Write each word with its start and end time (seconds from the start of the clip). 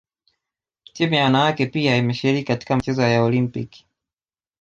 Timu 0.93 1.13
ya 1.15 1.23
wanawake 1.23 1.65
pia 1.65 1.97
imeshiriki 1.97 2.43
katika 2.43 2.75
michezo 2.75 3.01
ya 3.01 3.23
Olimpiki 3.23 3.87